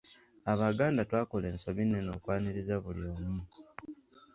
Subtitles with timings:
[0.51, 3.41] Abaganda twakola ensobi nnene okwaniriza buli omu.